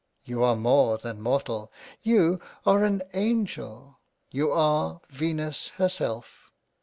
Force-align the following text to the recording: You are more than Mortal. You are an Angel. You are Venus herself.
You 0.25 0.43
are 0.43 0.55
more 0.55 0.97
than 0.97 1.21
Mortal. 1.21 1.71
You 2.01 2.39
are 2.65 2.83
an 2.83 3.03
Angel. 3.13 3.99
You 4.31 4.49
are 4.51 4.99
Venus 5.11 5.67
herself. 5.75 6.49